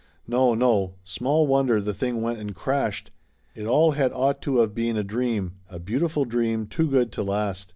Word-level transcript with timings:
No, 0.25 0.55
no! 0.55 0.95
Small 1.03 1.45
wonder 1.45 1.79
the 1.79 1.93
thing 1.93 2.23
went 2.23 2.39
and 2.39 2.55
crashed! 2.55 3.11
It 3.53 3.67
all 3.67 3.91
had 3.91 4.11
ought 4.13 4.41
to 4.41 4.61
of 4.61 4.73
been 4.73 4.97
a 4.97 5.03
dream, 5.03 5.57
a 5.69 5.77
beautiful 5.77 6.25
dream 6.25 6.65
too 6.65 6.89
good 6.89 7.11
to 7.11 7.21
last. 7.21 7.69